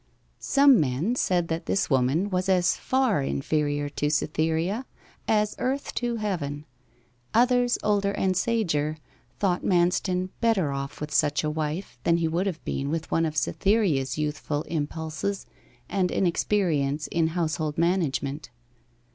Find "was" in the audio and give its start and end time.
2.31-2.49